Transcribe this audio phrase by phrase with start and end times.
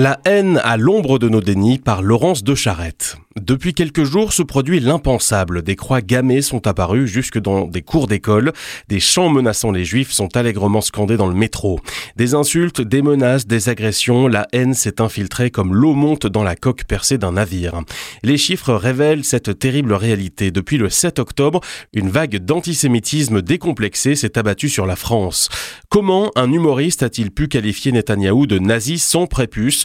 [0.00, 3.16] La haine à l'ombre de nos dénis par Laurence de Charette.
[3.40, 5.62] Depuis quelques jours se produit l'impensable.
[5.62, 8.52] Des croix gammées sont apparues jusque dans des cours d'école.
[8.88, 11.80] Des chants menaçant les juifs sont allègrement scandés dans le métro.
[12.16, 16.56] Des insultes, des menaces, des agressions, la haine s'est infiltrée comme l'eau monte dans la
[16.56, 17.80] coque percée d'un navire.
[18.22, 20.50] Les chiffres révèlent cette terrible réalité.
[20.50, 21.60] Depuis le 7 octobre,
[21.92, 25.48] une vague d'antisémitisme décomplexé s'est abattue sur la France.
[25.88, 29.84] Comment un humoriste a-t-il pu qualifier Netanyahou de nazi sans prépuce,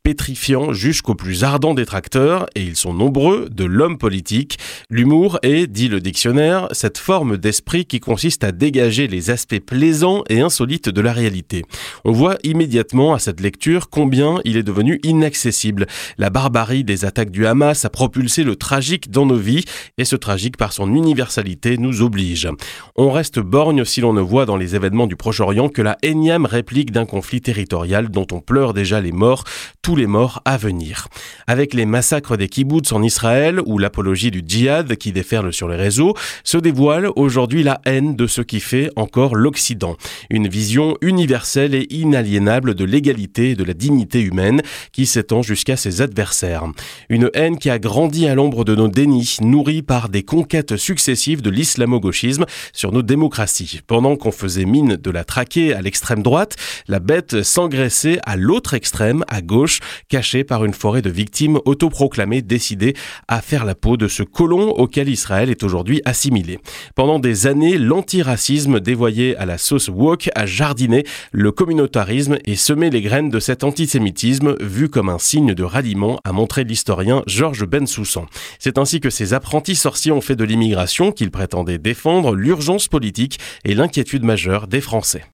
[0.03, 4.57] pétrifiant jusqu'aux plus ardents détracteurs, et ils sont nombreux de l'homme politique.
[4.89, 10.23] L'humour est, dit le dictionnaire, cette forme d'esprit qui consiste à dégager les aspects plaisants
[10.29, 11.63] et insolites de la réalité.
[12.03, 15.85] On voit immédiatement à cette lecture combien il est devenu inaccessible.
[16.17, 19.65] La barbarie des attaques du Hamas a propulsé le tragique dans nos vies
[19.97, 22.49] et ce tragique par son universalité nous oblige.
[22.95, 26.45] On reste borgne si l'on ne voit dans les événements du Proche-Orient que la énième
[26.45, 29.43] réplique d'un conflit territorial dont on pleure déjà les morts,
[29.91, 31.09] tous les morts à venir.
[31.47, 35.75] Avec les massacres des kibbutz en Israël ou l'apologie du djihad qui déferle sur les
[35.75, 36.13] réseaux,
[36.45, 39.97] se dévoile aujourd'hui la haine de ce qui fait encore l'Occident.
[40.29, 44.61] Une vision universelle et inaliénable de l'égalité et de la dignité humaine
[44.93, 46.63] qui s'étend jusqu'à ses adversaires.
[47.09, 51.41] Une haine qui a grandi à l'ombre de nos dénis, nourrie par des conquêtes successives
[51.41, 53.81] de l'islamo-gauchisme sur nos démocraties.
[53.87, 56.55] Pendant qu'on faisait mine de la traquer à l'extrême droite,
[56.87, 62.41] la bête s'engraissait à l'autre extrême, à gauche, cachée par une forêt de victimes autoproclamées
[62.41, 62.93] décidées
[63.27, 66.59] à faire la peau de ce colon auquel Israël est aujourd'hui assimilé.
[66.95, 72.89] Pendant des années, l'antiracisme dévoyé à la sauce woke a jardiné le communautarisme et semé
[72.89, 77.65] les graines de cet antisémitisme vu comme un signe de ralliement, a montré l'historien Georges
[77.65, 78.25] Bensoussan.
[78.59, 83.39] C'est ainsi que ces apprentis sorciers ont fait de l'immigration qu'ils prétendaient défendre l'urgence politique
[83.65, 85.23] et l'inquiétude majeure des Français.